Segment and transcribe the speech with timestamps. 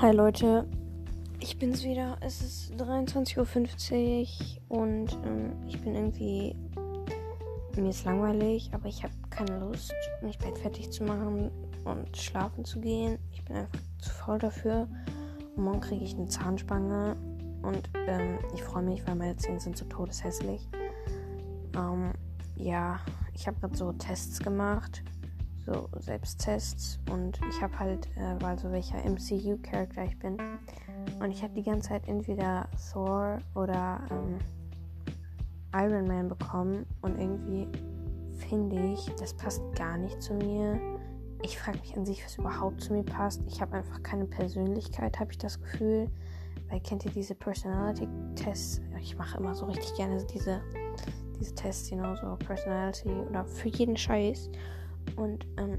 [0.00, 0.66] Hi Leute,
[1.40, 2.16] ich bin's wieder.
[2.22, 3.36] Es ist 23.50
[4.70, 6.56] Uhr und ähm, ich bin irgendwie.
[7.76, 9.92] Mir ist langweilig, aber ich habe keine Lust,
[10.22, 11.50] mich Bett fertig zu machen
[11.84, 13.18] und schlafen zu gehen.
[13.30, 14.88] Ich bin einfach zu faul dafür.
[15.54, 17.14] Und morgen kriege ich eine Zahnspange
[17.60, 20.66] und ähm, ich freue mich, weil meine Zähne sind so todeshässlich.
[21.76, 22.12] Ähm,
[22.56, 23.00] ja,
[23.34, 25.02] ich habe gerade so Tests gemacht
[25.66, 30.36] so Selbsttests und ich habe halt, äh, weil so welcher MCU-Charakter ich bin.
[31.20, 34.38] Und ich habe die ganze Zeit entweder Thor oder ähm,
[35.74, 37.68] Iron Man bekommen und irgendwie
[38.48, 40.80] finde ich, das passt gar nicht zu mir.
[41.42, 43.42] Ich frage mich an sich, was überhaupt zu mir passt.
[43.46, 46.08] Ich habe einfach keine Persönlichkeit, habe ich das Gefühl.
[46.68, 48.80] Weil kennt ihr diese Personality-Tests?
[49.00, 50.60] Ich mache immer so richtig gerne diese,
[51.38, 54.50] diese Tests, you know, so Personality oder für jeden Scheiß.
[55.20, 55.78] Und ähm,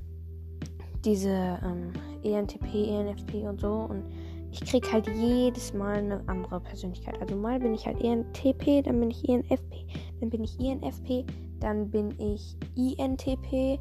[1.03, 3.73] diese ähm, ENTP, ENFP und so.
[3.73, 4.03] Und
[4.51, 7.19] ich krieg halt jedes Mal eine andere Persönlichkeit.
[7.19, 9.87] Also mal bin ich halt ENTP, dann bin ich ENFP,
[10.19, 11.25] dann bin ich ENFP,
[11.59, 13.79] dann bin ich INTP.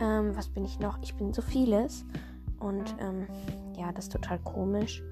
[0.00, 0.98] Ähm, was bin ich noch?
[1.02, 2.04] Ich bin so vieles.
[2.60, 3.26] Und ähm,
[3.76, 5.02] ja, das ist total komisch.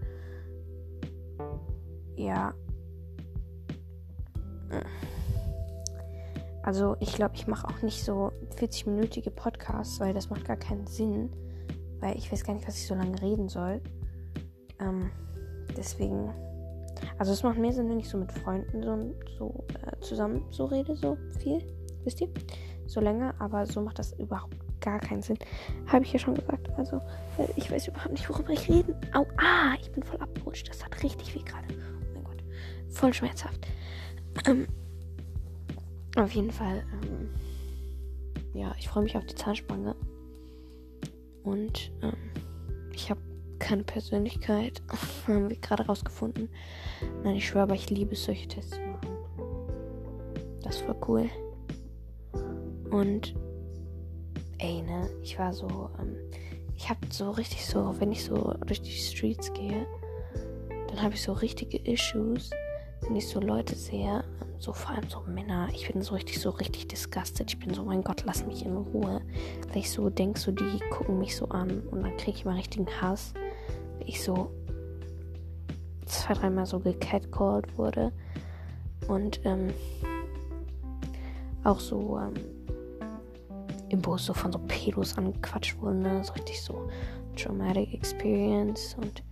[2.17, 2.55] Ja.
[6.63, 8.32] Also ich glaube, ich mache auch nicht so
[8.63, 11.31] 40-minütige Podcasts, weil das macht gar keinen Sinn.
[12.01, 13.81] Weil ich weiß gar nicht, was ich so lange reden soll.
[14.79, 15.11] Ähm,
[15.77, 16.33] deswegen.
[17.19, 20.67] Also es macht mehr Sinn, wenn ich so mit Freunden so, so äh, zusammen so
[20.67, 21.61] rede, so viel.
[22.05, 22.29] Wisst ihr?
[22.87, 25.39] So länger, aber so macht das überhaupt gar keinen Sinn.
[25.87, 26.69] Habe ich ja schon gesagt.
[26.77, 26.97] Also,
[27.39, 28.95] äh, ich weiß überhaupt nicht, worüber ich reden.
[29.13, 30.69] Au, ah, ich bin voll abgerutscht.
[30.69, 31.67] Das hat richtig weh gerade.
[31.71, 32.45] Oh mein Gott.
[32.91, 33.67] Voll schmerzhaft.
[34.47, 34.67] Ähm,
[36.17, 37.31] auf jeden Fall, ähm,
[38.55, 39.95] ja, ich freue mich auf die Zahnspange.
[41.43, 42.17] Und ähm,
[42.93, 43.21] ich habe
[43.59, 44.83] keine Persönlichkeit.
[45.27, 46.49] Haben wir gerade rausgefunden.
[47.23, 49.09] Nein, ich schwöre, aber ich liebe es, solche Tests zu machen.
[50.63, 51.29] Das war cool.
[52.91, 53.35] Und
[54.59, 56.17] ey, ne, ich war so, ähm,
[56.77, 59.87] ich habe so richtig so, wenn ich so durch die Streets gehe,
[60.89, 62.51] dann habe ich so richtige Issues,
[63.01, 64.25] wenn ich so Leute sehe,
[64.63, 67.51] so vor allem so Männer, ich bin so richtig, so richtig disgusted.
[67.51, 69.21] Ich bin so, mein Gott, lass mich in Ruhe.
[69.69, 72.55] Weil ich so denke, so die gucken mich so an und dann kriege ich mal
[72.55, 73.35] richtigen Hass.
[73.99, 74.53] Weil ich so
[76.07, 78.13] zwei, dreimal so gecatcalled wurde.
[79.09, 79.75] Und ähm,
[81.65, 82.35] auch so ähm,
[83.89, 85.97] im Bus so von so Pedos angequatscht wurde.
[85.97, 86.25] Ne?
[86.25, 86.89] So richtig so
[87.37, 88.97] traumatic experience.
[89.03, 89.25] Und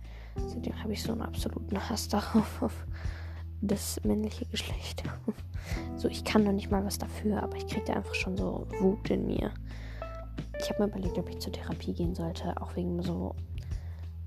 [0.45, 2.85] seitdem habe ich so einen absoluten Hass darauf.
[3.61, 5.03] Das männliche Geschlecht.
[5.95, 8.67] so, ich kann noch nicht mal was dafür, aber ich kriege da einfach schon so
[8.79, 9.51] Wut in mir.
[10.59, 13.35] Ich habe mir überlegt, ob ich zur Therapie gehen sollte, auch wegen so,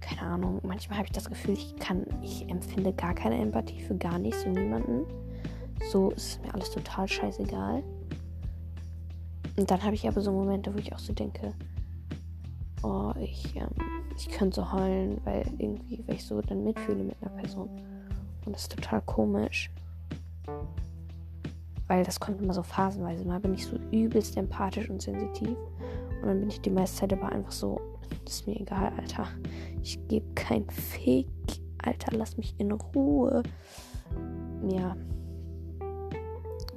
[0.00, 3.96] keine Ahnung, manchmal habe ich das Gefühl, ich kann, ich empfinde gar keine Empathie für
[3.96, 5.04] gar nichts und niemanden.
[5.90, 7.82] So ist mir alles total scheißegal.
[9.56, 11.52] Und dann habe ich aber so Momente, wo ich auch so denke,
[12.82, 13.68] oh, ich, ähm,
[14.16, 17.68] ich könnte so heulen, weil irgendwie, weil ich so dann mitfühle mit einer Person.
[18.46, 19.70] Und das ist total komisch.
[21.86, 23.24] Weil das kommt immer so phasenweise.
[23.24, 25.56] Mal bin ich so übelst empathisch und sensitiv.
[26.22, 27.80] Und dann bin ich die meiste Zeit aber einfach so,
[28.26, 29.28] ist mir egal, Alter.
[29.82, 31.28] Ich gebe kein Fick.
[31.82, 33.42] Alter, lass mich in Ruhe.
[34.68, 34.96] Ja.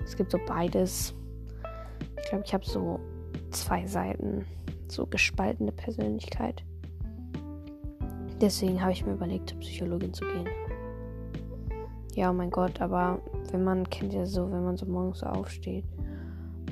[0.03, 1.13] Es gibt so beides.
[2.21, 2.99] Ich glaube, ich habe so
[3.51, 4.45] zwei Seiten.
[4.89, 6.63] So gespaltene Persönlichkeit.
[8.39, 10.47] Deswegen habe ich mir überlegt, zur Psychologin zu gehen.
[12.17, 15.27] Ja, oh mein Gott, aber wenn man kennt ja so, wenn man so morgens so
[15.27, 15.85] aufsteht,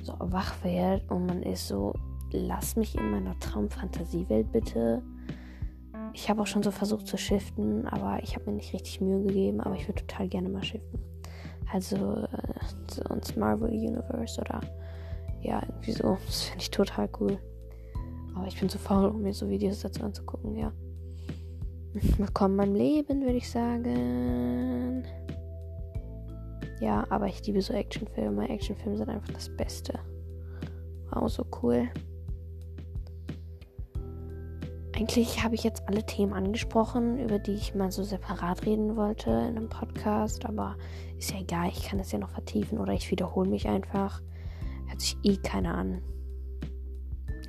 [0.01, 1.93] so wach wird und man ist so,
[2.31, 5.03] lass mich in meiner Traumfantasiewelt bitte.
[6.13, 9.21] Ich habe auch schon so versucht zu shiften, aber ich habe mir nicht richtig Mühe
[9.21, 10.99] gegeben, aber ich würde total gerne mal shiften.
[11.71, 14.61] Also äh, so ins Marvel Universe oder
[15.43, 16.17] ja, irgendwie so.
[16.25, 17.37] Das finde ich total cool.
[18.35, 20.71] Aber ich bin zu faul, um mir so Videos dazu anzugucken, ja.
[22.17, 25.05] Willkommen in meinem Leben, würde ich sagen.
[26.79, 28.49] Ja, aber ich liebe so Actionfilme.
[28.49, 29.99] Actionfilme sind einfach das Beste.
[31.11, 31.89] Wow, so cool.
[34.95, 39.29] Eigentlich habe ich jetzt alle Themen angesprochen, über die ich mal so separat reden wollte
[39.29, 40.77] in einem Podcast, aber
[41.17, 44.21] ist ja egal, ich kann es ja noch vertiefen oder ich wiederhole mich einfach.
[44.87, 46.01] Hört sich eh keiner an.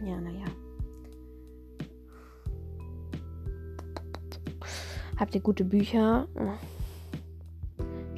[0.05, 0.45] Ja, naja.
[5.17, 6.27] Habt ihr gute Bücher?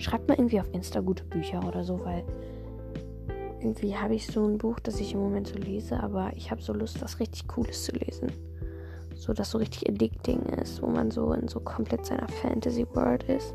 [0.08, 2.24] Schreibt mal irgendwie auf Insta gute Bücher oder so, weil
[3.60, 6.62] irgendwie habe ich so ein Buch, das ich im Moment so lese, aber ich habe
[6.62, 8.32] so Lust, was richtig Cooles zu lesen.
[9.14, 13.24] so das so richtig addicting ist, wo man so in so komplett seiner Fantasy World
[13.24, 13.52] ist.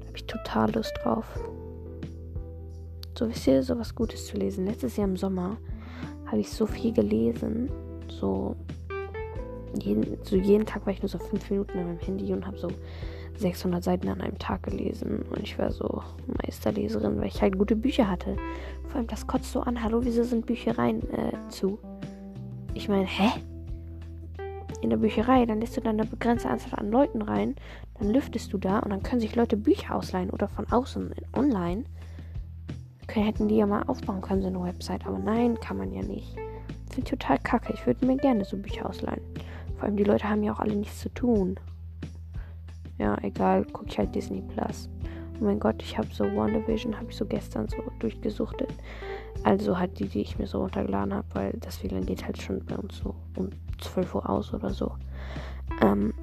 [0.00, 1.26] Da habe ich total Lust drauf.
[3.18, 4.66] So wisst ihr, so was Gutes zu lesen.
[4.66, 5.56] Letztes Jahr im Sommer
[6.26, 7.70] habe ich so viel gelesen.
[8.08, 8.54] So
[9.80, 12.58] jeden, so jeden Tag war ich nur so fünf Minuten an meinem Handy und habe
[12.58, 12.68] so
[13.36, 15.22] 600 Seiten an einem Tag gelesen.
[15.30, 16.02] Und ich war so
[16.42, 18.36] Meisterleserin, weil ich halt gute Bücher hatte.
[18.88, 19.82] Vor allem, das kotzt so an.
[19.82, 21.78] Hallo, wieso sind Büchereien äh, zu?
[22.74, 23.30] Ich meine, hä?
[24.80, 27.54] In der Bücherei, dann lässt du dann eine begrenzte Anzahl an Leuten rein,
[27.98, 31.84] dann lüftest du da und dann können sich Leute Bücher ausleihen oder von außen online.
[33.06, 36.02] Können, hätten die ja mal aufbauen können, so eine Website, aber nein, kann man ja
[36.02, 36.34] nicht.
[36.90, 37.72] Finde ich total kacke.
[37.72, 39.22] Ich würde mir gerne so Bücher ausleihen.
[39.76, 41.58] Vor allem die Leute haben ja auch alle nichts zu tun.
[42.98, 44.88] Ja, egal, gucke ich halt Disney Plus.
[45.40, 48.72] Oh mein Gott, ich habe so WandaVision, habe ich so gestern so durchgesuchtet.
[49.44, 52.64] Also halt die, die ich mir so runtergeladen habe, weil das WLAN geht halt schon
[52.64, 53.50] bei uns so um
[53.80, 54.92] 12 Uhr aus oder so.
[55.80, 56.14] Ähm,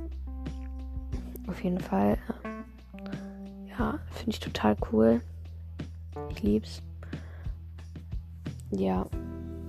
[1.48, 5.22] auf jeden Fall, äh, ja, finde ich total cool.
[6.30, 6.82] Ich lieb's.
[8.72, 9.08] Ja,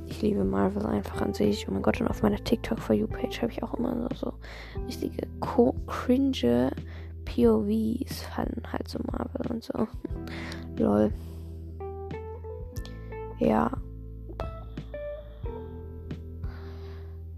[0.07, 1.67] ich liebe Marvel einfach an sich.
[1.69, 4.27] Oh mein Gott, und auf meiner TikTok For You Page habe ich auch immer so,
[4.27, 4.33] so
[4.87, 5.27] richtige
[5.87, 6.71] cringe
[7.31, 9.87] POVs fallen halt so Marvel und so.
[10.77, 11.13] Lol.
[13.39, 13.71] Ja.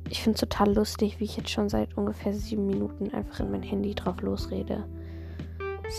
[0.08, 3.50] Ich finde es total lustig, wie ich jetzt schon seit ungefähr sieben Minuten einfach in
[3.50, 4.84] mein Handy drauf losrede.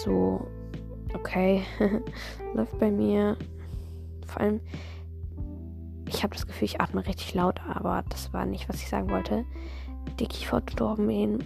[0.03, 0.47] So,
[1.13, 1.63] okay.
[2.53, 3.37] Läuft bei mir.
[4.27, 4.59] Vor allem,
[6.07, 9.09] ich habe das Gefühl, ich atme richtig laut, aber das war nicht, was ich sagen
[9.09, 9.45] wollte.
[10.19, 11.43] Der Kieferorthopäden,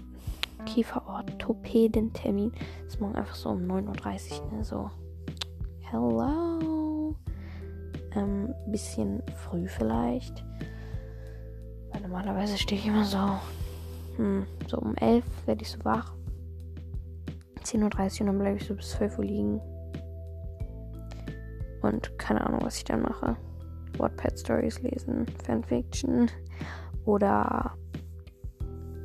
[1.18, 2.52] Kieferorthopäden-Termin
[2.86, 4.64] ist morgen einfach so um 9.30 Uhr, ne?
[4.64, 4.90] So,
[5.82, 7.16] hello.
[8.14, 10.44] Ähm, bisschen früh vielleicht.
[11.92, 13.40] Weil normalerweise stehe ich immer so,
[14.18, 16.14] hm, so um 11 werde ich so wach.
[17.64, 19.62] 10.30 Uhr und dann bleibe ich so bis 12 Uhr liegen.
[21.82, 23.38] Und keine Ahnung, was ich dann mache.
[23.98, 26.30] Wattpad Stories lesen, Fanfiction
[27.06, 27.74] oder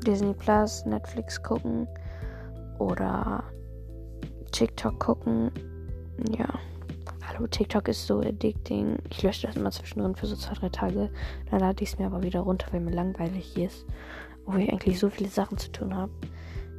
[0.04, 1.88] Disney Plus, Netflix gucken
[2.78, 3.44] oder
[4.52, 5.50] TikTok gucken.
[6.36, 6.48] Ja.
[7.26, 8.98] Hallo, TikTok ist so addicting.
[9.10, 11.10] Ich lösche das immer zwischendrin für so zwei, drei Tage.
[11.50, 13.86] Dann lade ich es mir aber wieder runter, weil mir langweilig ist.
[14.44, 16.12] Wo ich eigentlich so viele Sachen zu tun habe.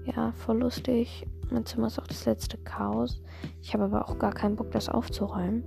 [0.06, 1.26] Ja, voll lustig.
[1.50, 3.22] Mein Zimmer ist auch das letzte Chaos.
[3.62, 5.64] Ich habe aber auch gar keinen Bock, das aufzuräumen.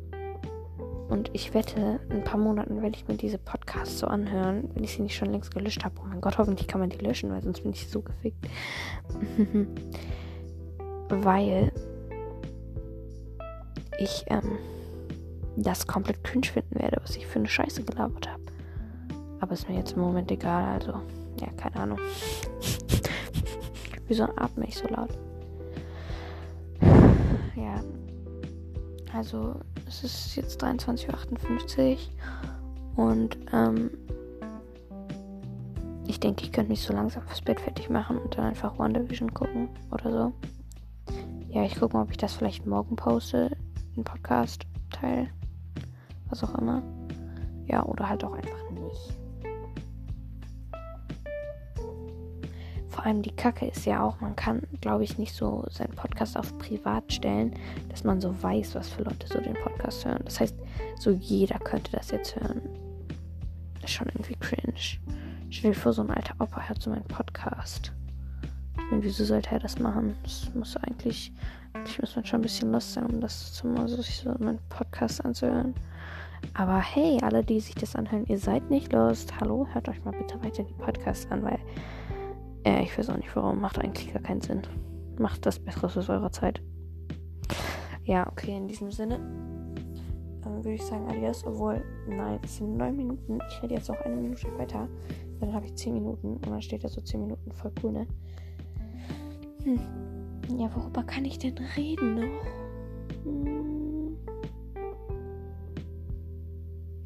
[1.09, 4.85] Und ich wette, in ein paar Monaten werde ich mir diese Podcasts so anhören, wenn
[4.85, 5.97] ich sie nicht schon längst gelöscht habe.
[6.01, 8.47] Oh mein Gott, hoffentlich kann man die löschen, weil sonst bin ich so gefickt.
[11.09, 11.73] weil
[13.99, 14.59] ich ähm,
[15.57, 18.43] das komplett cringe finden werde, was ich für eine Scheiße gelabert habe.
[19.41, 21.01] Aber ist mir jetzt im Moment egal, also,
[21.41, 21.99] ja, keine Ahnung.
[24.07, 25.11] Wieso atme ich so laut?
[27.57, 27.83] Ja.
[29.15, 29.55] Also,
[29.89, 31.15] es ist jetzt 23.58 Uhr
[32.97, 33.91] und ähm,
[36.07, 39.35] ich denke, ich könnte mich so langsam fürs Bett fertig machen und dann einfach WandaVision
[39.35, 40.33] gucken oder so.
[41.49, 43.57] Ja, ich gucke mal, ob ich das vielleicht morgen poste,
[43.97, 45.29] den Podcast-Teil,
[46.29, 46.83] was auch immer.
[47.67, 49.19] Ja, oder halt auch einfach nicht.
[52.89, 56.37] Vor allem die Kacke ist ja auch, man kann, glaube ich, nicht so seinen Podcast
[56.39, 57.55] auf privat stellen,
[57.91, 60.23] dass man so weiß, was für Leute so den Podcast hören.
[60.25, 60.57] Das heißt,
[60.99, 62.63] so jeder könnte das jetzt hören.
[63.87, 64.75] Ist schon irgendwie cringe.
[65.49, 67.93] Stell dir vor, so ein alter Opa hört so meinen Podcast.
[68.91, 70.17] Meine, wieso sollte er das machen?
[70.25, 71.33] Das muss eigentlich,
[71.85, 74.35] ich muss man schon ein bisschen lost sein, um das zu mal so, sich so
[74.41, 75.73] meinen Podcast anzuhören.
[76.55, 79.39] Aber hey, alle, die sich das anhören, ihr seid nicht lost.
[79.39, 81.61] Hallo, hört euch mal bitte weiter die Podcasts an, weil
[82.65, 83.61] äh, ich weiß auch nicht warum.
[83.61, 84.63] Macht eigentlich gar keinen Sinn.
[85.17, 86.61] Macht das Bessere aus eurer Zeit.
[88.03, 89.21] Ja, okay, in diesem Sinne
[90.47, 91.45] äh, würde ich sagen Adios.
[91.47, 93.39] Obwohl, nein, es sind neun Minuten.
[93.49, 94.89] Ich rede jetzt noch eine Minute weiter.
[95.41, 96.35] Dann habe ich zehn Minuten.
[96.35, 97.53] Und dann steht da so zehn Minuten.
[97.53, 98.07] Voll cool, ne?
[99.65, 99.81] Hm.
[100.59, 102.47] Ja, worüber kann ich denn reden noch?
[103.25, 104.17] Hm.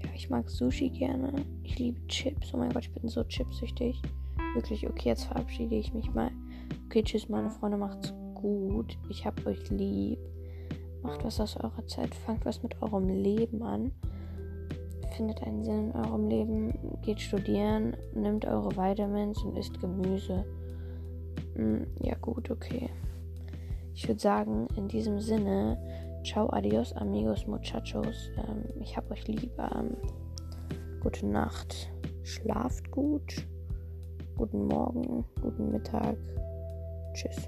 [0.02, 1.32] Ja, ich mag Sushi gerne.
[1.62, 2.52] Ich liebe Chips.
[2.52, 4.02] Oh mein Gott, ich bin so chipsüchtig.
[4.54, 6.30] Wirklich, okay, jetzt verabschiede ich mich mal.
[6.86, 8.98] Okay, tschüss, meine Freunde, macht's gut.
[9.08, 10.18] Ich hab euch lieb.
[11.02, 13.92] Macht was aus eurer Zeit, fangt was mit eurem Leben an.
[15.16, 20.44] Findet einen Sinn in eurem Leben, geht studieren, nimmt eure Vitamins und isst Gemüse.
[21.54, 22.90] Hm, ja, gut, okay.
[23.94, 25.78] Ich würde sagen, in diesem Sinne,
[26.24, 28.30] ciao, adios, amigos, muchachos.
[28.36, 29.52] Ähm, ich hab euch lieb.
[29.58, 29.96] Ähm,
[31.00, 31.90] gute Nacht.
[32.22, 33.46] Schlaft gut
[34.40, 36.16] guten Morgen, guten Mittag.
[37.12, 37.46] Tschüss.